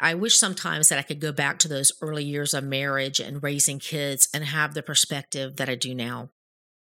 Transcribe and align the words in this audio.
I 0.00 0.14
wish 0.14 0.38
sometimes 0.38 0.88
that 0.88 0.98
I 0.98 1.02
could 1.02 1.20
go 1.20 1.30
back 1.30 1.58
to 1.58 1.68
those 1.68 1.92
early 2.00 2.24
years 2.24 2.54
of 2.54 2.64
marriage 2.64 3.20
and 3.20 3.42
raising 3.42 3.78
kids 3.78 4.28
and 4.32 4.44
have 4.44 4.72
the 4.72 4.82
perspective 4.82 5.56
that 5.56 5.68
I 5.68 5.74
do 5.74 5.94
now. 5.94 6.30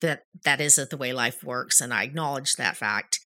That 0.01 0.25
that 0.45 0.61
isn't 0.61 0.89
the 0.89 0.97
way 0.97 1.13
life 1.13 1.43
works, 1.43 1.81
and 1.81 1.93
I 1.93 2.03
acknowledge 2.03 2.55
that 2.55 2.77
fact. 2.77 3.19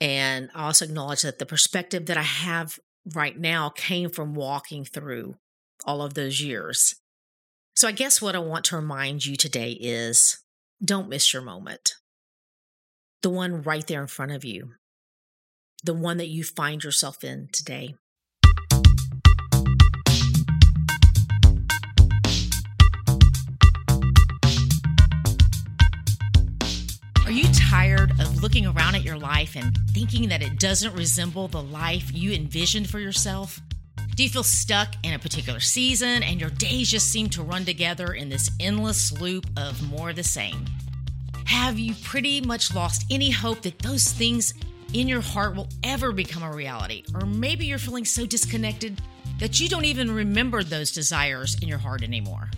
And 0.00 0.50
I 0.54 0.66
also 0.66 0.84
acknowledge 0.84 1.22
that 1.22 1.38
the 1.38 1.46
perspective 1.46 2.06
that 2.06 2.16
I 2.16 2.22
have 2.22 2.78
right 3.14 3.38
now 3.38 3.70
came 3.70 4.10
from 4.10 4.34
walking 4.34 4.84
through 4.84 5.36
all 5.84 6.02
of 6.02 6.14
those 6.14 6.40
years. 6.40 6.96
So 7.74 7.86
I 7.88 7.92
guess 7.92 8.22
what 8.22 8.34
I 8.34 8.38
want 8.38 8.64
to 8.66 8.76
remind 8.76 9.26
you 9.26 9.36
today 9.36 9.72
is 9.72 10.38
don't 10.82 11.08
miss 11.08 11.32
your 11.32 11.42
moment. 11.42 11.94
The 13.22 13.30
one 13.30 13.62
right 13.62 13.86
there 13.86 14.00
in 14.00 14.06
front 14.06 14.32
of 14.32 14.44
you, 14.44 14.72
the 15.84 15.94
one 15.94 16.16
that 16.18 16.28
you 16.28 16.44
find 16.44 16.82
yourself 16.82 17.24
in 17.24 17.48
today. 17.52 17.94
You 27.36 27.52
tired 27.52 28.12
of 28.12 28.42
looking 28.42 28.66
around 28.66 28.94
at 28.94 29.02
your 29.02 29.18
life 29.18 29.56
and 29.56 29.76
thinking 29.90 30.26
that 30.30 30.40
it 30.40 30.58
doesn't 30.58 30.94
resemble 30.94 31.48
the 31.48 31.62
life 31.62 32.10
you 32.14 32.32
envisioned 32.32 32.88
for 32.88 32.98
yourself? 32.98 33.60
Do 34.14 34.22
you 34.22 34.30
feel 34.30 34.42
stuck 34.42 34.94
in 35.02 35.12
a 35.12 35.18
particular 35.18 35.60
season 35.60 36.22
and 36.22 36.40
your 36.40 36.48
days 36.48 36.90
just 36.90 37.12
seem 37.12 37.28
to 37.30 37.42
run 37.42 37.66
together 37.66 38.14
in 38.14 38.30
this 38.30 38.50
endless 38.58 39.12
loop 39.20 39.44
of 39.58 39.82
more 39.90 40.14
the 40.14 40.22
same? 40.22 40.64
Have 41.44 41.78
you 41.78 41.94
pretty 42.02 42.40
much 42.40 42.74
lost 42.74 43.04
any 43.10 43.30
hope 43.30 43.60
that 43.62 43.80
those 43.80 44.08
things 44.12 44.54
in 44.94 45.06
your 45.06 45.20
heart 45.20 45.56
will 45.56 45.68
ever 45.84 46.12
become 46.12 46.42
a 46.42 46.50
reality? 46.50 47.04
Or 47.14 47.26
maybe 47.26 47.66
you're 47.66 47.76
feeling 47.76 48.06
so 48.06 48.24
disconnected 48.24 49.02
that 49.40 49.60
you 49.60 49.68
don't 49.68 49.84
even 49.84 50.10
remember 50.10 50.62
those 50.62 50.90
desires 50.90 51.58
in 51.60 51.68
your 51.68 51.76
heart 51.76 52.02
anymore. 52.02 52.48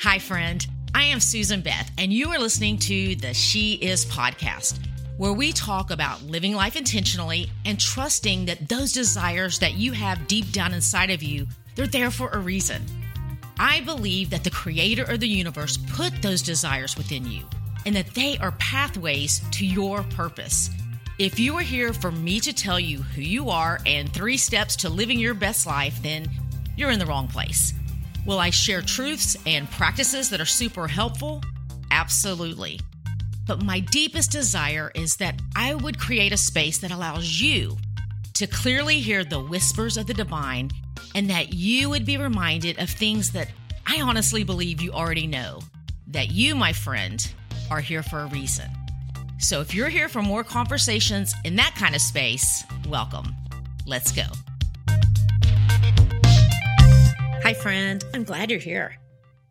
Hi, 0.00 0.18
friend. 0.18 0.66
I 0.94 1.04
am 1.04 1.20
Susan 1.20 1.60
Beth, 1.60 1.90
and 1.98 2.12
you 2.12 2.30
are 2.30 2.38
listening 2.38 2.78
to 2.78 3.14
the 3.16 3.34
She 3.34 3.74
Is 3.74 4.06
podcast, 4.06 4.78
where 5.16 5.32
we 5.32 5.52
talk 5.52 5.90
about 5.90 6.22
living 6.22 6.54
life 6.54 6.76
intentionally 6.76 7.50
and 7.64 7.78
trusting 7.78 8.46
that 8.46 8.68
those 8.68 8.92
desires 8.92 9.58
that 9.58 9.74
you 9.74 9.92
have 9.92 10.26
deep 10.26 10.50
down 10.50 10.72
inside 10.72 11.10
of 11.10 11.22
you, 11.22 11.46
they're 11.74 11.86
there 11.86 12.10
for 12.10 12.30
a 12.30 12.38
reason. 12.38 12.82
I 13.58 13.80
believe 13.82 14.30
that 14.30 14.44
the 14.44 14.50
creator 14.50 15.04
of 15.04 15.20
the 15.20 15.28
universe 15.28 15.76
put 15.76 16.22
those 16.22 16.42
desires 16.42 16.96
within 16.96 17.30
you 17.30 17.44
and 17.84 17.94
that 17.94 18.14
they 18.14 18.38
are 18.38 18.52
pathways 18.52 19.42
to 19.52 19.66
your 19.66 20.02
purpose. 20.04 20.70
If 21.18 21.38
you 21.38 21.56
are 21.58 21.62
here 21.62 21.92
for 21.92 22.10
me 22.10 22.40
to 22.40 22.52
tell 22.52 22.80
you 22.80 23.02
who 23.02 23.22
you 23.22 23.50
are 23.50 23.80
and 23.84 24.12
three 24.12 24.36
steps 24.36 24.76
to 24.76 24.88
living 24.88 25.18
your 25.18 25.34
best 25.34 25.66
life, 25.66 26.00
then 26.02 26.28
you're 26.76 26.90
in 26.90 26.98
the 26.98 27.06
wrong 27.06 27.28
place. 27.28 27.74
Will 28.26 28.38
I 28.38 28.50
share 28.50 28.82
truths 28.82 29.36
and 29.46 29.70
practices 29.70 30.30
that 30.30 30.40
are 30.40 30.46
super 30.46 30.86
helpful? 30.86 31.42
Absolutely. 31.90 32.80
But 33.46 33.62
my 33.62 33.80
deepest 33.80 34.30
desire 34.30 34.92
is 34.94 35.16
that 35.16 35.40
I 35.56 35.74
would 35.74 35.98
create 35.98 36.32
a 36.32 36.36
space 36.36 36.78
that 36.78 36.90
allows 36.90 37.40
you 37.40 37.76
to 38.34 38.46
clearly 38.46 39.00
hear 39.00 39.24
the 39.24 39.40
whispers 39.40 39.96
of 39.96 40.06
the 40.06 40.14
divine 40.14 40.70
and 41.14 41.30
that 41.30 41.54
you 41.54 41.88
would 41.88 42.04
be 42.04 42.18
reminded 42.18 42.78
of 42.78 42.90
things 42.90 43.32
that 43.32 43.48
I 43.86 44.02
honestly 44.02 44.44
believe 44.44 44.82
you 44.82 44.92
already 44.92 45.26
know. 45.26 45.60
That 46.08 46.30
you, 46.30 46.54
my 46.54 46.72
friend, 46.72 47.26
are 47.70 47.80
here 47.80 48.02
for 48.02 48.20
a 48.20 48.26
reason. 48.26 48.70
So 49.38 49.60
if 49.60 49.74
you're 49.74 49.88
here 49.88 50.08
for 50.08 50.20
more 50.20 50.44
conversations 50.44 51.34
in 51.44 51.56
that 51.56 51.74
kind 51.74 51.94
of 51.94 52.00
space, 52.00 52.64
welcome. 52.86 53.34
Let's 53.86 54.12
go. 54.12 54.24
Friend. 57.68 58.02
I'm 58.14 58.24
glad 58.24 58.50
you're 58.50 58.60
here. 58.60 58.96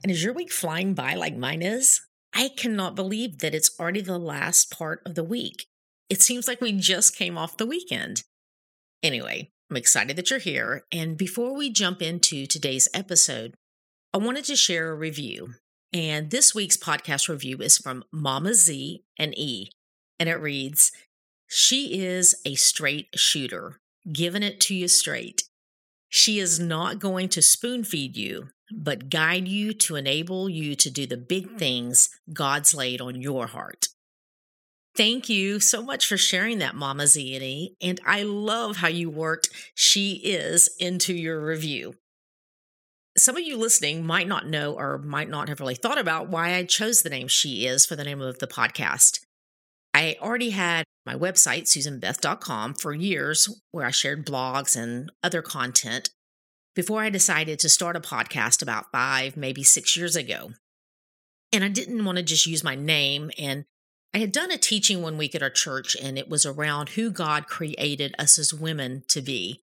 And 0.01 0.11
is 0.11 0.23
your 0.23 0.33
week 0.33 0.51
flying 0.51 0.95
by 0.95 1.13
like 1.13 1.37
mine 1.37 1.61
is? 1.61 2.01
I 2.33 2.49
cannot 2.49 2.95
believe 2.95 3.37
that 3.37 3.53
it's 3.53 3.79
already 3.79 4.01
the 4.01 4.17
last 4.17 4.71
part 4.71 5.03
of 5.05 5.13
the 5.13 5.23
week. 5.23 5.67
It 6.09 6.23
seems 6.23 6.47
like 6.47 6.59
we 6.59 6.71
just 6.71 7.15
came 7.15 7.37
off 7.37 7.57
the 7.57 7.67
weekend. 7.67 8.23
Anyway, 9.03 9.51
I'm 9.69 9.77
excited 9.77 10.15
that 10.15 10.31
you're 10.31 10.39
here. 10.39 10.85
And 10.91 11.15
before 11.15 11.55
we 11.55 11.69
jump 11.69 12.01
into 12.01 12.47
today's 12.47 12.89
episode, 12.91 13.53
I 14.11 14.17
wanted 14.17 14.45
to 14.45 14.55
share 14.55 14.89
a 14.89 14.95
review. 14.95 15.49
And 15.93 16.31
this 16.31 16.55
week's 16.55 16.75
podcast 16.75 17.29
review 17.29 17.59
is 17.59 17.77
from 17.77 18.03
Mama 18.11 18.55
Z 18.55 19.03
and 19.19 19.37
E. 19.37 19.69
And 20.19 20.27
it 20.27 20.41
reads 20.41 20.91
She 21.45 22.01
is 22.01 22.33
a 22.45 22.55
straight 22.55 23.09
shooter, 23.13 23.79
giving 24.11 24.41
it 24.41 24.59
to 24.61 24.73
you 24.73 24.87
straight. 24.87 25.43
She 26.09 26.39
is 26.39 26.59
not 26.59 26.99
going 26.99 27.29
to 27.29 27.41
spoon 27.41 27.83
feed 27.83 28.15
you, 28.15 28.49
but 28.71 29.09
guide 29.09 29.47
you 29.47 29.73
to 29.73 29.95
enable 29.95 30.49
you 30.49 30.75
to 30.75 30.89
do 30.89 31.05
the 31.05 31.17
big 31.17 31.49
hmm. 31.49 31.57
things 31.57 32.09
God's 32.31 32.73
laid 32.73 33.01
on 33.01 33.21
your 33.21 33.47
heart. 33.47 33.87
Thank 34.95 35.29
you 35.29 35.59
so 35.59 35.83
much 35.83 36.07
for 36.07 36.17
sharing 36.17 36.57
that, 36.57 36.73
Mama 36.73 37.05
Zini. 37.05 37.75
And 37.79 38.01
I 38.03 38.23
love 38.23 38.77
how 38.77 38.87
you 38.87 39.11
worked 39.11 39.49
She 39.75 40.13
Is 40.13 40.69
into 40.79 41.13
your 41.13 41.39
review. 41.39 41.93
Some 43.15 43.37
of 43.37 43.43
you 43.43 43.57
listening 43.57 44.05
might 44.05 44.27
not 44.27 44.47
know 44.47 44.73
or 44.73 44.97
might 44.97 45.29
not 45.29 45.49
have 45.49 45.59
really 45.59 45.75
thought 45.75 45.99
about 45.99 46.29
why 46.29 46.55
I 46.55 46.63
chose 46.63 47.03
the 47.03 47.11
name 47.11 47.27
She 47.27 47.67
Is 47.67 47.85
for 47.85 47.95
the 47.95 48.03
name 48.03 48.21
of 48.21 48.39
the 48.39 48.47
podcast. 48.47 49.19
I 49.93 50.17
already 50.19 50.49
had 50.49 50.83
my 51.07 51.15
website, 51.15 51.63
susanbeth.com, 51.63 52.75
for 52.75 52.93
years 52.93 53.49
where 53.71 53.85
I 53.85 53.91
shared 53.91 54.25
blogs 54.25 54.75
and 54.75 55.11
other 55.23 55.41
content 55.41 56.11
before 56.75 57.01
I 57.01 57.09
decided 57.09 57.57
to 57.59 57.69
start 57.69 57.95
a 57.95 57.99
podcast 57.99 58.61
about 58.61 58.91
five, 58.91 59.35
maybe 59.35 59.63
six 59.63 59.97
years 59.97 60.15
ago. 60.15 60.51
And 61.51 61.63
I 61.63 61.69
didn't 61.69 62.05
want 62.05 62.19
to 62.19 62.23
just 62.23 62.45
use 62.45 62.63
my 62.63 62.75
name. 62.75 63.31
And 63.39 63.65
I 64.13 64.19
had 64.19 64.31
done 64.31 64.51
a 64.51 64.57
teaching 64.57 65.01
one 65.01 65.17
week 65.17 65.33
at 65.33 65.41
our 65.41 65.49
church, 65.49 65.95
and 65.99 66.17
it 66.17 66.29
was 66.29 66.45
around 66.45 66.89
who 66.89 67.09
God 67.09 67.47
created 67.47 68.13
us 68.19 68.37
as 68.37 68.53
women 68.53 69.03
to 69.07 69.21
be. 69.21 69.63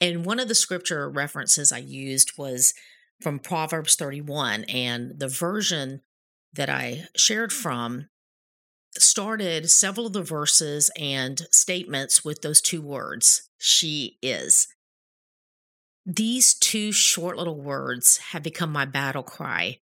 And 0.00 0.24
one 0.24 0.38
of 0.38 0.48
the 0.48 0.54
scripture 0.54 1.08
references 1.10 1.72
I 1.72 1.78
used 1.78 2.38
was 2.38 2.74
from 3.20 3.38
Proverbs 3.38 3.96
31. 3.96 4.64
And 4.64 5.18
the 5.18 5.28
version 5.28 6.02
that 6.52 6.68
I 6.68 7.06
shared 7.16 7.52
from 7.52 8.08
started 8.98 9.70
several 9.70 10.06
of 10.06 10.12
the 10.12 10.22
verses 10.22 10.90
and 10.98 11.46
statements 11.50 12.24
with 12.24 12.42
those 12.42 12.60
two 12.60 12.82
words 12.82 13.48
she 13.58 14.18
is. 14.22 14.68
These 16.04 16.54
two 16.54 16.92
short 16.92 17.36
little 17.36 17.60
words 17.60 18.18
have 18.32 18.42
become 18.42 18.72
my 18.72 18.84
battle 18.84 19.22
cry 19.22 19.78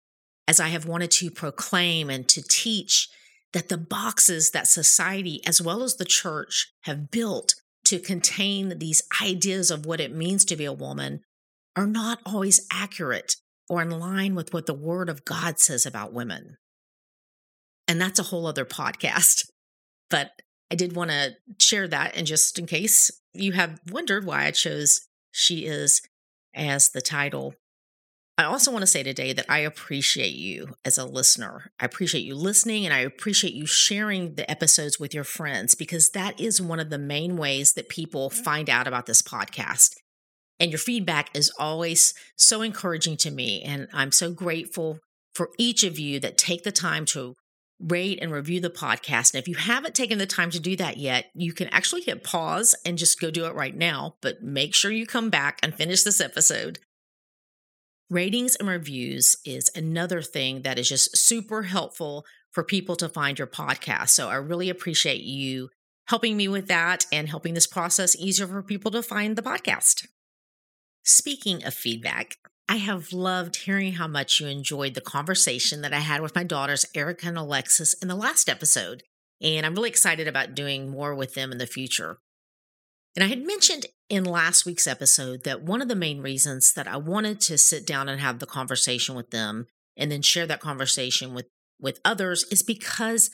as 0.48 0.58
I 0.58 0.68
have 0.68 0.86
wanted 0.86 1.10
to 1.12 1.30
proclaim 1.30 2.10
and 2.10 2.26
to 2.28 2.42
teach 2.42 3.08
that 3.52 3.68
the 3.68 3.78
boxes 3.78 4.50
that 4.50 4.66
society 4.66 5.40
as 5.46 5.62
well 5.62 5.82
as 5.82 5.96
the 5.96 6.04
church 6.04 6.72
have 6.82 7.10
built 7.10 7.54
to 7.84 7.98
contain 7.98 8.78
these 8.78 9.02
ideas 9.22 9.70
of 9.70 9.86
what 9.86 10.00
it 10.00 10.14
means 10.14 10.44
to 10.46 10.56
be 10.56 10.64
a 10.64 10.72
woman 10.72 11.20
are 11.76 11.86
not 11.86 12.18
always 12.26 12.66
accurate 12.72 13.36
or 13.68 13.80
in 13.82 13.90
line 13.90 14.34
with 14.34 14.52
what 14.52 14.66
the 14.66 14.74
Word 14.74 15.08
of 15.08 15.24
God 15.24 15.58
says 15.58 15.86
about 15.86 16.12
women. 16.12 16.56
And 17.88 18.00
that's 18.00 18.20
a 18.20 18.24
whole 18.24 18.46
other 18.46 18.64
podcast. 18.64 19.48
But 20.10 20.30
I 20.70 20.74
did 20.74 20.96
want 20.96 21.10
to 21.10 21.36
share 21.60 21.86
that. 21.86 22.16
And 22.16 22.26
just 22.26 22.58
in 22.58 22.64
case 22.64 23.10
you 23.34 23.52
have 23.52 23.78
wondered 23.90 24.24
why 24.24 24.46
I 24.46 24.52
chose 24.52 25.02
She 25.32 25.66
Is 25.66 26.00
as 26.54 26.88
the 26.88 27.02
title, 27.02 27.52
I 28.38 28.44
also 28.44 28.70
want 28.70 28.82
to 28.82 28.86
say 28.86 29.02
today 29.02 29.32
that 29.32 29.46
I 29.48 29.58
appreciate 29.58 30.34
you 30.34 30.76
as 30.84 30.96
a 30.96 31.04
listener. 31.04 31.72
I 31.80 31.84
appreciate 31.84 32.22
you 32.22 32.36
listening 32.36 32.84
and 32.84 32.94
I 32.94 33.00
appreciate 33.00 33.52
you 33.52 33.66
sharing 33.66 34.36
the 34.36 34.48
episodes 34.48 35.00
with 35.00 35.12
your 35.12 35.24
friends 35.24 35.74
because 35.74 36.10
that 36.10 36.38
is 36.38 36.62
one 36.62 36.78
of 36.78 36.88
the 36.88 36.98
main 36.98 37.36
ways 37.36 37.72
that 37.72 37.88
people 37.88 38.30
mm-hmm. 38.30 38.42
find 38.44 38.70
out 38.70 38.86
about 38.86 39.06
this 39.06 39.22
podcast. 39.22 39.96
And 40.60 40.70
your 40.70 40.78
feedback 40.78 41.36
is 41.36 41.52
always 41.58 42.14
so 42.36 42.62
encouraging 42.62 43.16
to 43.18 43.32
me. 43.32 43.62
And 43.62 43.88
I'm 43.92 44.12
so 44.12 44.30
grateful 44.32 45.00
for 45.34 45.50
each 45.58 45.82
of 45.82 45.98
you 45.98 46.20
that 46.20 46.38
take 46.38 46.62
the 46.62 46.72
time 46.72 47.04
to 47.06 47.34
rate 47.80 48.18
and 48.20 48.32
review 48.32 48.60
the 48.60 48.70
podcast. 48.70 49.34
And 49.34 49.40
if 49.40 49.48
you 49.48 49.54
haven't 49.54 49.94
taken 49.94 50.18
the 50.18 50.26
time 50.26 50.50
to 50.50 50.60
do 50.60 50.76
that 50.76 50.96
yet, 50.96 51.30
you 51.34 51.52
can 51.52 51.68
actually 51.68 52.02
hit 52.02 52.24
pause 52.24 52.74
and 52.84 52.98
just 52.98 53.20
go 53.20 53.30
do 53.30 53.46
it 53.46 53.54
right 53.54 53.76
now. 53.76 54.16
But 54.20 54.42
make 54.42 54.74
sure 54.74 54.90
you 54.90 55.06
come 55.06 55.30
back 55.30 55.58
and 55.62 55.74
finish 55.74 56.02
this 56.02 56.20
episode. 56.20 56.78
Ratings 58.10 58.56
and 58.56 58.68
reviews 58.68 59.36
is 59.44 59.70
another 59.74 60.22
thing 60.22 60.62
that 60.62 60.78
is 60.78 60.88
just 60.88 61.16
super 61.16 61.64
helpful 61.64 62.24
for 62.50 62.64
people 62.64 62.96
to 62.96 63.08
find 63.08 63.38
your 63.38 63.46
podcast. 63.46 64.08
So 64.10 64.28
I 64.28 64.36
really 64.36 64.70
appreciate 64.70 65.20
you 65.20 65.68
helping 66.06 66.36
me 66.36 66.48
with 66.48 66.68
that 66.68 67.06
and 67.12 67.28
helping 67.28 67.54
this 67.54 67.66
process 67.66 68.16
easier 68.16 68.46
for 68.46 68.62
people 68.62 68.90
to 68.90 69.02
find 69.02 69.36
the 69.36 69.42
podcast. 69.42 70.06
Speaking 71.08 71.64
of 71.64 71.72
feedback, 71.72 72.36
I 72.68 72.76
have 72.76 73.14
loved 73.14 73.56
hearing 73.56 73.94
how 73.94 74.06
much 74.06 74.40
you 74.40 74.46
enjoyed 74.46 74.92
the 74.92 75.00
conversation 75.00 75.80
that 75.80 75.94
I 75.94 76.00
had 76.00 76.20
with 76.20 76.34
my 76.34 76.44
daughters, 76.44 76.84
Erica 76.94 77.28
and 77.28 77.38
Alexis, 77.38 77.94
in 77.94 78.08
the 78.08 78.14
last 78.14 78.46
episode. 78.46 79.02
And 79.40 79.64
I'm 79.64 79.74
really 79.74 79.88
excited 79.88 80.28
about 80.28 80.54
doing 80.54 80.90
more 80.90 81.14
with 81.14 81.32
them 81.32 81.50
in 81.50 81.56
the 81.56 81.66
future. 81.66 82.18
And 83.16 83.24
I 83.24 83.28
had 83.28 83.46
mentioned 83.46 83.86
in 84.10 84.24
last 84.24 84.66
week's 84.66 84.86
episode 84.86 85.44
that 85.44 85.62
one 85.62 85.80
of 85.80 85.88
the 85.88 85.96
main 85.96 86.20
reasons 86.20 86.74
that 86.74 86.86
I 86.86 86.98
wanted 86.98 87.40
to 87.40 87.56
sit 87.56 87.86
down 87.86 88.10
and 88.10 88.20
have 88.20 88.38
the 88.38 88.44
conversation 88.44 89.14
with 89.14 89.30
them 89.30 89.64
and 89.96 90.12
then 90.12 90.20
share 90.20 90.46
that 90.46 90.60
conversation 90.60 91.32
with 91.32 91.46
with 91.80 92.00
others 92.04 92.44
is 92.50 92.62
because 92.62 93.30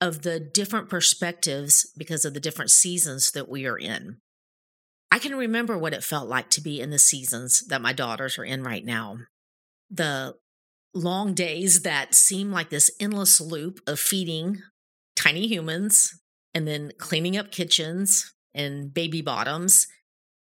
of 0.00 0.22
the 0.22 0.40
different 0.40 0.88
perspectives 0.88 1.88
because 1.96 2.24
of 2.24 2.34
the 2.34 2.40
different 2.40 2.72
seasons 2.72 3.30
that 3.30 3.48
we 3.48 3.64
are 3.64 3.78
in. 3.78 4.16
I 5.12 5.18
can 5.18 5.36
remember 5.36 5.76
what 5.76 5.92
it 5.92 6.02
felt 6.02 6.26
like 6.26 6.48
to 6.50 6.62
be 6.62 6.80
in 6.80 6.88
the 6.88 6.98
seasons 6.98 7.66
that 7.66 7.82
my 7.82 7.92
daughters 7.92 8.38
are 8.38 8.46
in 8.46 8.62
right 8.62 8.82
now. 8.82 9.18
The 9.90 10.36
long 10.94 11.34
days 11.34 11.82
that 11.82 12.14
seem 12.14 12.50
like 12.50 12.70
this 12.70 12.90
endless 12.98 13.38
loop 13.38 13.80
of 13.86 14.00
feeding 14.00 14.62
tiny 15.14 15.46
humans 15.46 16.18
and 16.54 16.66
then 16.66 16.92
cleaning 16.96 17.36
up 17.36 17.52
kitchens 17.52 18.32
and 18.54 18.94
baby 18.94 19.20
bottoms. 19.20 19.86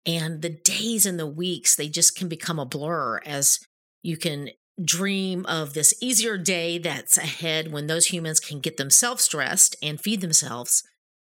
And 0.07 0.43
the 0.43 0.51
days 0.51 1.07
and 1.07 1.19
the 1.19 1.27
weeks, 1.27 1.75
they 1.75 1.89
just 1.89 2.17
can 2.17 2.29
become 2.29 2.61
a 2.61 2.65
blur 2.65 3.19
as 3.27 3.59
you 4.01 4.17
can 4.17 4.51
dream 4.81 5.45
of 5.47 5.75
this 5.75 5.93
easier 6.01 6.39
day 6.39 6.79
that's 6.79 7.19
ahead 7.19 7.73
when 7.73 7.89
those 7.89 8.07
humans 8.07 8.39
can 8.39 8.61
get 8.61 8.77
themselves 8.77 9.27
dressed 9.27 9.75
and 9.83 10.01
feed 10.01 10.21
themselves. 10.21 10.85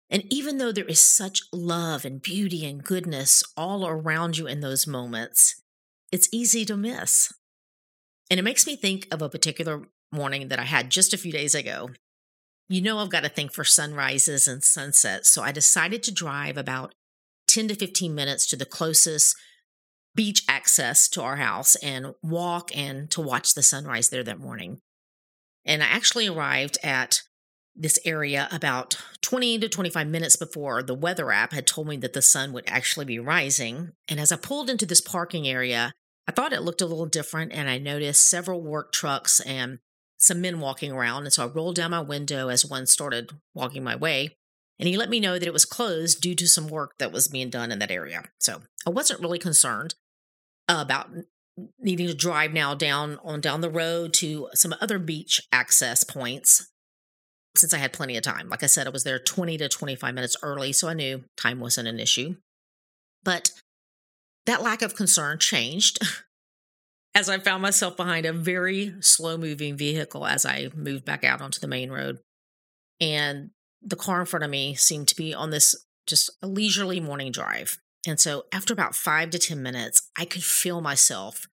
And 0.08 0.24
even 0.32 0.58
though 0.58 0.72
there 0.72 0.84
is 0.84 1.00
such 1.00 1.42
love 1.52 2.04
and 2.04 2.22
beauty 2.22 2.64
and 2.64 2.82
goodness 2.82 3.42
all 3.56 3.86
around 3.86 4.38
you 4.38 4.46
in 4.46 4.60
those 4.60 4.86
moments, 4.86 5.60
it's 6.12 6.28
easy 6.32 6.64
to 6.66 6.76
miss. 6.76 7.32
And 8.30 8.38
it 8.38 8.44
makes 8.44 8.66
me 8.66 8.76
think 8.76 9.08
of 9.10 9.22
a 9.22 9.28
particular 9.28 9.82
morning 10.12 10.48
that 10.48 10.60
I 10.60 10.64
had 10.64 10.90
just 10.90 11.12
a 11.12 11.18
few 11.18 11.32
days 11.32 11.54
ago. 11.54 11.90
You 12.68 12.80
know, 12.80 12.98
I've 12.98 13.10
got 13.10 13.22
to 13.22 13.28
think 13.28 13.52
for 13.52 13.64
sunrises 13.64 14.48
and 14.48 14.62
sunsets. 14.62 15.28
So 15.28 15.42
I 15.42 15.52
decided 15.52 16.02
to 16.04 16.14
drive 16.14 16.56
about 16.56 16.94
10 17.48 17.68
to 17.68 17.74
15 17.74 18.14
minutes 18.14 18.46
to 18.46 18.56
the 18.56 18.64
closest 18.64 19.36
beach 20.14 20.42
access 20.48 21.08
to 21.10 21.22
our 21.22 21.36
house 21.36 21.76
and 21.76 22.14
walk 22.22 22.74
and 22.76 23.10
to 23.10 23.20
watch 23.20 23.54
the 23.54 23.62
sunrise 23.62 24.08
there 24.08 24.24
that 24.24 24.40
morning. 24.40 24.80
And 25.64 25.82
I 25.82 25.86
actually 25.86 26.26
arrived 26.26 26.78
at 26.82 27.22
this 27.76 27.98
area 28.04 28.48
about 28.50 28.98
20 29.20 29.58
to 29.58 29.68
25 29.68 30.06
minutes 30.06 30.36
before 30.36 30.82
the 30.82 30.94
weather 30.94 31.30
app 31.30 31.52
had 31.52 31.66
told 31.66 31.88
me 31.88 31.96
that 31.98 32.12
the 32.12 32.22
sun 32.22 32.52
would 32.52 32.64
actually 32.66 33.04
be 33.04 33.18
rising. 33.18 33.92
And 34.08 34.18
as 34.18 34.32
I 34.32 34.36
pulled 34.36 34.70
into 34.70 34.86
this 34.86 35.00
parking 35.00 35.46
area, 35.46 35.92
I 36.26 36.32
thought 36.32 36.52
it 36.52 36.62
looked 36.62 36.80
a 36.80 36.86
little 36.86 37.06
different 37.06 37.52
and 37.52 37.68
I 37.68 37.78
noticed 37.78 38.28
several 38.28 38.62
work 38.62 38.92
trucks 38.92 39.40
and 39.40 39.78
some 40.16 40.40
men 40.40 40.60
walking 40.60 40.90
around. 40.90 41.24
And 41.24 41.32
so 41.32 41.44
I 41.44 41.48
rolled 41.48 41.76
down 41.76 41.90
my 41.90 42.00
window 42.00 42.48
as 42.48 42.64
one 42.64 42.86
started 42.86 43.32
walking 43.54 43.84
my 43.84 43.94
way. 43.94 44.36
And 44.78 44.88
he 44.88 44.96
let 44.96 45.10
me 45.10 45.20
know 45.20 45.38
that 45.38 45.46
it 45.46 45.52
was 45.52 45.64
closed 45.64 46.20
due 46.20 46.34
to 46.34 46.46
some 46.46 46.68
work 46.68 46.98
that 46.98 47.12
was 47.12 47.28
being 47.28 47.50
done 47.50 47.72
in 47.72 47.78
that 47.78 47.90
area. 47.90 48.24
So 48.38 48.62
I 48.86 48.90
wasn't 48.90 49.20
really 49.20 49.38
concerned 49.38 49.94
about 50.68 51.10
needing 51.78 52.06
to 52.06 52.14
drive 52.14 52.52
now 52.52 52.74
down 52.74 53.18
on 53.22 53.40
down 53.40 53.60
the 53.60 53.70
road 53.70 54.12
to 54.14 54.48
some 54.54 54.74
other 54.80 54.98
beach 54.98 55.42
access 55.52 56.04
points 56.04 56.70
since 57.58 57.74
I 57.74 57.78
had 57.78 57.92
plenty 57.92 58.16
of 58.16 58.22
time. 58.22 58.48
Like 58.48 58.62
I 58.62 58.66
said, 58.66 58.86
I 58.86 58.90
was 58.90 59.04
there 59.04 59.18
20 59.18 59.58
to 59.58 59.68
25 59.68 60.14
minutes 60.14 60.36
early, 60.42 60.72
so 60.72 60.88
I 60.88 60.94
knew 60.94 61.24
time 61.36 61.60
wasn't 61.60 61.88
an 61.88 62.00
issue. 62.00 62.36
But 63.24 63.50
that 64.46 64.62
lack 64.62 64.82
of 64.82 64.94
concern 64.94 65.38
changed 65.38 65.98
as 67.14 67.28
I 67.28 67.38
found 67.38 67.62
myself 67.62 67.96
behind 67.96 68.26
a 68.26 68.32
very 68.32 68.94
slow 69.00 69.36
moving 69.36 69.76
vehicle 69.76 70.26
as 70.26 70.46
I 70.46 70.68
moved 70.74 71.04
back 71.04 71.24
out 71.24 71.40
onto 71.40 71.60
the 71.60 71.66
main 71.66 71.90
road. 71.90 72.18
And 73.00 73.50
the 73.82 73.96
car 73.96 74.20
in 74.20 74.26
front 74.26 74.44
of 74.44 74.50
me 74.50 74.74
seemed 74.74 75.08
to 75.08 75.16
be 75.16 75.34
on 75.34 75.50
this 75.50 75.74
just 76.06 76.30
a 76.42 76.46
leisurely 76.46 77.00
morning 77.00 77.32
drive. 77.32 77.78
And 78.06 78.20
so 78.20 78.44
after 78.52 78.72
about 78.72 78.94
five 78.94 79.30
to 79.30 79.38
10 79.38 79.62
minutes, 79.62 80.10
I 80.16 80.24
could 80.24 80.44
feel 80.44 80.80
myself 80.80 81.46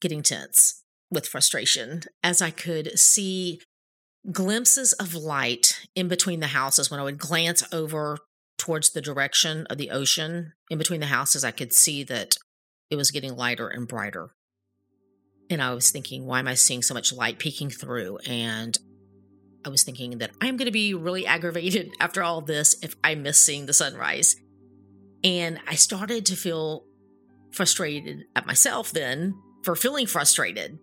getting 0.00 0.22
tense 0.22 0.82
with 1.10 1.26
frustration 1.28 2.02
as 2.22 2.40
I 2.40 2.50
could 2.50 2.98
see 2.98 3.60
glimpses 4.30 4.92
of 4.94 5.14
light 5.14 5.86
in 5.94 6.08
between 6.08 6.40
the 6.40 6.48
houses 6.48 6.90
when 6.90 7.00
I 7.00 7.04
would 7.04 7.18
glance 7.18 7.62
over 7.72 8.18
towards 8.58 8.90
the 8.90 9.00
direction 9.00 9.66
of 9.70 9.78
the 9.78 9.90
ocean 9.90 10.52
in 10.70 10.78
between 10.78 11.00
the 11.00 11.06
houses 11.06 11.44
I 11.44 11.50
could 11.50 11.72
see 11.72 12.04
that 12.04 12.36
it 12.90 12.96
was 12.96 13.10
getting 13.10 13.36
lighter 13.36 13.68
and 13.68 13.88
brighter. 13.88 14.30
And 15.48 15.62
I 15.62 15.72
was 15.72 15.90
thinking 15.90 16.26
why 16.26 16.40
am 16.40 16.48
I 16.48 16.54
seeing 16.54 16.82
so 16.82 16.94
much 16.94 17.12
light 17.12 17.38
peeking 17.38 17.70
through? 17.70 18.18
And 18.18 18.78
I 19.64 19.68
was 19.68 19.82
thinking 19.82 20.18
that 20.18 20.30
I'm 20.40 20.56
going 20.56 20.66
to 20.66 20.72
be 20.72 20.94
really 20.94 21.26
aggravated 21.26 21.90
after 22.00 22.22
all 22.22 22.40
this 22.40 22.76
if 22.82 22.96
I 23.02 23.14
miss 23.14 23.38
seeing 23.38 23.66
the 23.66 23.72
sunrise. 23.72 24.36
And 25.24 25.58
I 25.66 25.74
started 25.74 26.26
to 26.26 26.36
feel 26.36 26.84
frustrated 27.50 28.24
at 28.36 28.46
myself 28.46 28.92
then 28.92 29.34
for 29.64 29.74
feeling 29.74 30.06
frustrated 30.06 30.78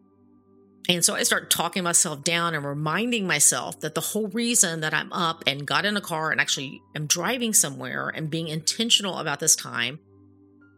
and 0.89 1.03
so 1.03 1.15
I 1.15 1.23
start 1.23 1.49
talking 1.49 1.83
myself 1.83 2.23
down 2.23 2.55
and 2.55 2.65
reminding 2.65 3.27
myself 3.27 3.79
that 3.81 3.93
the 3.93 4.01
whole 4.01 4.27
reason 4.27 4.79
that 4.81 4.93
I'm 4.93 5.11
up 5.11 5.43
and 5.45 5.67
got 5.67 5.85
in 5.85 5.97
a 5.97 6.01
car 6.01 6.31
and 6.31 6.39
actually 6.39 6.81
am 6.95 7.07
driving 7.07 7.53
somewhere 7.53 8.09
and 8.09 8.29
being 8.29 8.47
intentional 8.47 9.17
about 9.17 9.39
this 9.39 9.55
time 9.55 9.99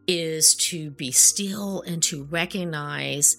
is 0.08 0.56
to 0.56 0.90
be 0.90 1.12
still 1.12 1.82
and 1.84 2.02
to 2.02 2.24
recognize 2.24 3.38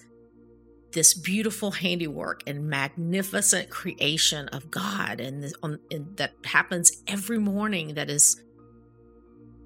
this 0.93 1.13
beautiful 1.13 1.71
handiwork 1.71 2.43
and 2.47 2.67
magnificent 2.67 3.69
creation 3.69 4.47
of 4.49 4.71
God 4.71 5.19
and, 5.19 5.43
this, 5.43 5.53
um, 5.63 5.79
and 5.89 6.15
that 6.17 6.33
happens 6.45 6.91
every 7.07 7.39
morning 7.39 7.95
that 7.95 8.09
is 8.09 8.41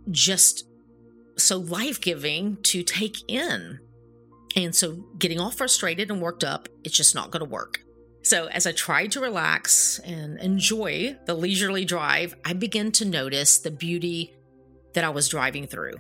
just 0.10 0.68
so 1.38 1.58
life-giving 1.58 2.58
to 2.64 2.84
take 2.84 3.18
in 3.28 3.80
and 4.56 4.74
so 4.74 4.94
getting 5.18 5.40
all 5.40 5.52
frustrated 5.52 6.10
and 6.10 6.22
worked 6.22 6.44
up, 6.44 6.70
it's 6.84 6.96
just 6.96 7.16
not 7.16 7.32
going 7.32 7.44
to 7.44 7.50
work. 7.50 7.82
So 8.24 8.48
as 8.48 8.66
I 8.66 8.72
tried 8.72 9.12
to 9.12 9.20
relax 9.20 10.00
and 10.00 10.40
enjoy 10.40 11.16
the 11.26 11.36
leisurely 11.36 11.86
drive, 11.86 12.36
I 12.44 12.54
began 12.54 12.92
to 12.94 13.06
notice 13.06 13.60
the 13.60 13.70
beauty 13.70 14.34
that 14.94 15.04
I 15.04 15.10
was 15.10 15.28
driving 15.28 15.68
through 15.68 15.98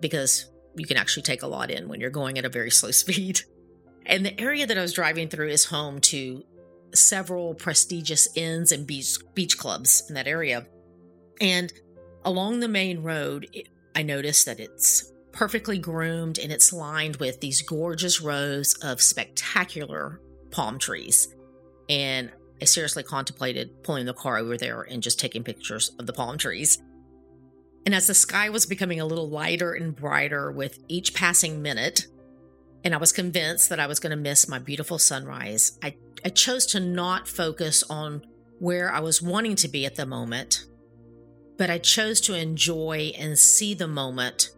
because 0.00 0.50
you 0.74 0.86
can 0.86 0.96
actually 0.96 1.22
take 1.22 1.42
a 1.42 1.46
lot 1.46 1.70
in 1.70 1.88
when 1.88 2.00
you're 2.00 2.10
going 2.10 2.38
at 2.38 2.44
a 2.44 2.48
very 2.48 2.70
slow 2.72 2.90
speed. 2.90 3.40
And 4.06 4.26
the 4.26 4.40
area 4.40 4.66
that 4.66 4.76
I 4.76 4.82
was 4.82 4.92
driving 4.92 5.28
through 5.28 5.50
is 5.50 5.66
home 5.66 6.00
to 6.00 6.42
several 6.94 7.54
prestigious 7.54 8.28
inns 8.36 8.72
and 8.72 8.86
beach, 8.86 9.18
beach 9.34 9.56
clubs 9.56 10.02
in 10.08 10.14
that 10.16 10.26
area. 10.26 10.66
And 11.40 11.72
along 12.24 12.60
the 12.60 12.68
main 12.68 13.02
road, 13.02 13.46
I 13.94 14.02
noticed 14.02 14.46
that 14.46 14.58
it's 14.58 15.12
perfectly 15.32 15.78
groomed 15.78 16.38
and 16.38 16.52
it's 16.52 16.72
lined 16.72 17.16
with 17.16 17.40
these 17.40 17.62
gorgeous 17.62 18.20
rows 18.20 18.74
of 18.82 19.00
spectacular 19.00 20.20
palm 20.50 20.78
trees. 20.78 21.34
And 21.88 22.30
I 22.60 22.64
seriously 22.64 23.02
contemplated 23.02 23.82
pulling 23.82 24.06
the 24.06 24.14
car 24.14 24.38
over 24.38 24.56
there 24.56 24.82
and 24.82 25.02
just 25.02 25.18
taking 25.18 25.42
pictures 25.42 25.90
of 25.98 26.06
the 26.06 26.12
palm 26.12 26.38
trees. 26.38 26.78
And 27.84 27.94
as 27.94 28.06
the 28.06 28.14
sky 28.14 28.50
was 28.50 28.66
becoming 28.66 29.00
a 29.00 29.06
little 29.06 29.28
lighter 29.28 29.72
and 29.72 29.96
brighter 29.96 30.52
with 30.52 30.78
each 30.86 31.14
passing 31.14 31.62
minute, 31.62 32.06
and 32.84 32.94
I 32.94 32.98
was 32.98 33.12
convinced 33.12 33.68
that 33.70 33.80
I 33.80 33.86
was 33.86 33.98
going 33.98 34.10
to 34.10 34.16
miss 34.16 34.48
my 34.48 34.58
beautiful 34.58 34.98
sunrise, 34.98 35.78
I, 35.82 35.96
I 36.24 36.28
chose 36.28 36.66
to 36.66 36.80
not 36.80 37.26
focus 37.26 37.82
on 37.90 38.24
where 38.60 38.92
I 38.92 39.00
was 39.00 39.20
wanting 39.20 39.56
to 39.56 39.68
be 39.68 39.84
at 39.84 39.96
the 39.96 40.06
moment, 40.06 40.66
but 41.58 41.70
I 41.70 41.78
chose 41.78 42.20
to 42.22 42.34
enjoy 42.34 43.12
and 43.18 43.36
see 43.36 43.74
the 43.74 43.88
moment 43.88 44.50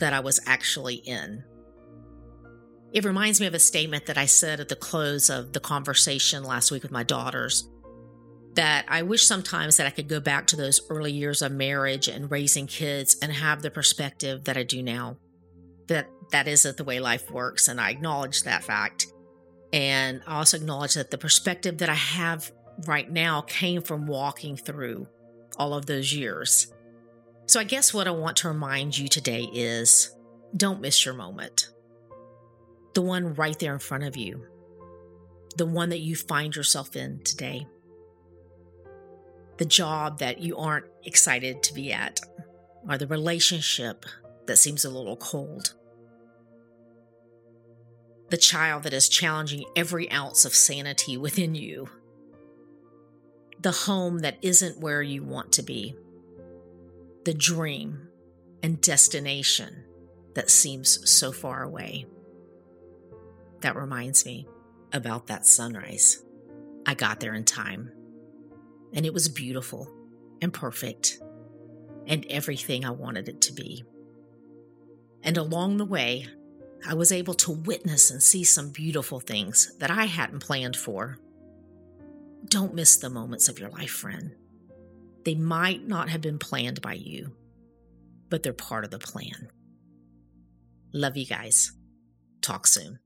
that 0.00 0.12
I 0.12 0.20
was 0.20 0.40
actually 0.46 0.96
in. 0.96 1.44
It 2.92 3.04
reminds 3.04 3.40
me 3.40 3.46
of 3.46 3.54
a 3.54 3.60
statement 3.60 4.06
that 4.06 4.18
I 4.18 4.26
said 4.26 4.58
at 4.58 4.68
the 4.68 4.76
close 4.76 5.30
of 5.30 5.52
the 5.52 5.60
conversation 5.60 6.42
last 6.42 6.72
week 6.72 6.82
with 6.82 6.90
my 6.90 7.04
daughters 7.04 7.68
that 8.54 8.84
I 8.88 9.02
wish 9.02 9.24
sometimes 9.24 9.76
that 9.76 9.86
I 9.86 9.90
could 9.90 10.08
go 10.08 10.20
back 10.20 10.46
to 10.48 10.56
those 10.56 10.80
early 10.90 11.12
years 11.12 11.42
of 11.42 11.52
marriage 11.52 12.08
and 12.08 12.30
raising 12.30 12.66
kids 12.66 13.16
and 13.22 13.32
have 13.32 13.62
the 13.62 13.70
perspective 13.70 14.44
that 14.44 14.56
I 14.56 14.64
do 14.64 14.82
now. 14.82 15.16
That 15.86 16.08
that 16.32 16.48
isn't 16.48 16.76
the 16.76 16.84
way 16.84 17.00
life 17.00 17.30
works 17.30 17.68
and 17.68 17.80
I 17.80 17.90
acknowledge 17.90 18.42
that 18.42 18.64
fact. 18.64 19.06
And 19.72 20.20
I 20.26 20.38
also 20.38 20.56
acknowledge 20.56 20.94
that 20.94 21.10
the 21.10 21.18
perspective 21.18 21.78
that 21.78 21.88
I 21.88 21.94
have 21.94 22.50
right 22.86 23.10
now 23.10 23.42
came 23.42 23.82
from 23.82 24.06
walking 24.06 24.56
through 24.56 25.06
all 25.56 25.74
of 25.74 25.86
those 25.86 26.12
years. 26.12 26.72
So, 27.50 27.58
I 27.58 27.64
guess 27.64 27.92
what 27.92 28.06
I 28.06 28.12
want 28.12 28.36
to 28.36 28.48
remind 28.48 28.96
you 28.96 29.08
today 29.08 29.42
is 29.52 30.14
don't 30.56 30.80
miss 30.80 31.04
your 31.04 31.14
moment. 31.14 31.68
The 32.94 33.02
one 33.02 33.34
right 33.34 33.58
there 33.58 33.72
in 33.72 33.80
front 33.80 34.04
of 34.04 34.16
you, 34.16 34.46
the 35.56 35.66
one 35.66 35.88
that 35.88 35.98
you 35.98 36.14
find 36.14 36.54
yourself 36.54 36.94
in 36.94 37.18
today, 37.24 37.66
the 39.58 39.64
job 39.64 40.20
that 40.20 40.38
you 40.38 40.58
aren't 40.58 40.86
excited 41.02 41.64
to 41.64 41.74
be 41.74 41.92
at, 41.92 42.20
or 42.88 42.96
the 42.96 43.08
relationship 43.08 44.06
that 44.46 44.58
seems 44.58 44.84
a 44.84 44.90
little 44.90 45.16
cold, 45.16 45.74
the 48.28 48.36
child 48.36 48.84
that 48.84 48.92
is 48.92 49.08
challenging 49.08 49.64
every 49.74 50.08
ounce 50.12 50.44
of 50.44 50.54
sanity 50.54 51.16
within 51.16 51.56
you, 51.56 51.88
the 53.58 53.72
home 53.72 54.20
that 54.20 54.38
isn't 54.40 54.78
where 54.78 55.02
you 55.02 55.24
want 55.24 55.50
to 55.50 55.64
be 55.64 55.96
the 57.24 57.34
dream 57.34 58.08
and 58.62 58.80
destination 58.80 59.84
that 60.34 60.50
seems 60.50 61.10
so 61.10 61.32
far 61.32 61.62
away. 61.62 62.06
That 63.60 63.76
reminds 63.76 64.24
me 64.24 64.48
about 64.92 65.26
that 65.26 65.46
sunrise. 65.46 66.22
I 66.86 66.94
got 66.94 67.20
there 67.20 67.34
in 67.34 67.44
time, 67.44 67.92
and 68.92 69.04
it 69.04 69.12
was 69.12 69.28
beautiful 69.28 69.90
and 70.40 70.52
perfect 70.52 71.20
and 72.06 72.24
everything 72.30 72.84
I 72.84 72.90
wanted 72.90 73.28
it 73.28 73.40
to 73.42 73.52
be. 73.52 73.84
And 75.22 75.36
along 75.36 75.76
the 75.76 75.84
way, 75.84 76.26
I 76.86 76.94
was 76.94 77.12
able 77.12 77.34
to 77.34 77.52
witness 77.52 78.10
and 78.10 78.22
see 78.22 78.42
some 78.42 78.70
beautiful 78.70 79.20
things 79.20 79.76
that 79.78 79.90
I 79.90 80.04
hadn't 80.04 80.40
planned 80.40 80.76
for. 80.76 81.18
Don't 82.46 82.74
miss 82.74 82.96
the 82.96 83.10
moments 83.10 83.48
of 83.48 83.58
your 83.58 83.68
life, 83.68 83.90
friend. 83.90 84.34
They 85.24 85.34
might 85.34 85.86
not 85.86 86.08
have 86.08 86.20
been 86.20 86.38
planned 86.38 86.80
by 86.80 86.94
you, 86.94 87.32
but 88.28 88.42
they're 88.42 88.52
part 88.52 88.84
of 88.84 88.90
the 88.90 88.98
plan. 88.98 89.50
Love 90.92 91.16
you 91.16 91.26
guys. 91.26 91.72
Talk 92.40 92.66
soon. 92.66 92.98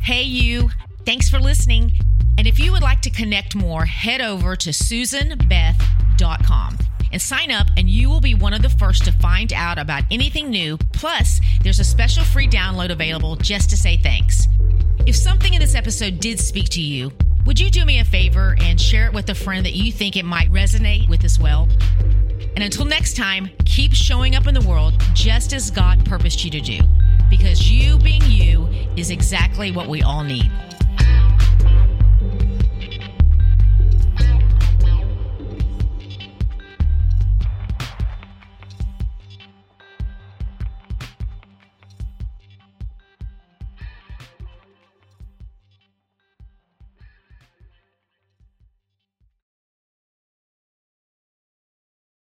Hey, 0.00 0.22
you. 0.22 0.70
Thanks 1.04 1.28
for 1.28 1.38
listening. 1.38 1.92
And 2.38 2.46
if 2.46 2.58
you 2.58 2.72
would 2.72 2.82
like 2.82 3.00
to 3.02 3.10
connect 3.10 3.54
more, 3.54 3.84
head 3.84 4.20
over 4.20 4.56
to 4.56 4.70
susanbeth.com 4.70 6.78
and 7.12 7.20
sign 7.20 7.50
up, 7.50 7.66
and 7.76 7.90
you 7.90 8.08
will 8.08 8.20
be 8.20 8.34
one 8.34 8.54
of 8.54 8.62
the 8.62 8.70
first 8.70 9.04
to 9.04 9.12
find 9.12 9.52
out 9.52 9.78
about 9.78 10.04
anything 10.10 10.48
new. 10.48 10.78
Plus, 10.92 11.40
there's 11.62 11.80
a 11.80 11.84
special 11.84 12.24
free 12.24 12.46
download 12.46 12.90
available 12.90 13.36
just 13.36 13.68
to 13.70 13.76
say 13.76 13.96
thanks. 13.96 14.46
If 15.06 15.16
something 15.16 15.54
in 15.54 15.60
this 15.60 15.74
episode 15.74 16.20
did 16.20 16.38
speak 16.38 16.68
to 16.70 16.80
you, 16.80 17.10
would 17.46 17.58
you 17.58 17.70
do 17.70 17.84
me 17.84 18.00
a 18.00 18.04
favor 18.04 18.56
and 18.60 18.80
share 18.80 19.06
it 19.06 19.12
with 19.12 19.28
a 19.30 19.34
friend 19.34 19.64
that 19.64 19.72
you 19.72 19.90
think 19.92 20.16
it 20.16 20.24
might 20.24 20.50
resonate 20.50 21.08
with 21.08 21.24
as 21.24 21.38
well? 21.38 21.68
And 22.54 22.62
until 22.62 22.84
next 22.84 23.16
time, 23.16 23.50
keep 23.64 23.92
showing 23.92 24.34
up 24.34 24.46
in 24.46 24.54
the 24.54 24.66
world 24.68 24.94
just 25.14 25.52
as 25.52 25.70
God 25.70 26.04
purposed 26.04 26.44
you 26.44 26.50
to 26.50 26.60
do, 26.60 26.80
because 27.30 27.70
you 27.70 27.96
being 27.98 28.22
you 28.26 28.68
is 28.96 29.10
exactly 29.10 29.72
what 29.72 29.88
we 29.88 30.02
all 30.02 30.22
need. 30.22 30.50